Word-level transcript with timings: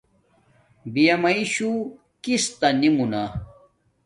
بیامیݵ 0.93 1.41
شو 1.53 1.71
کستا 2.23 2.67
نی 2.79 2.89
مونا 2.95 3.23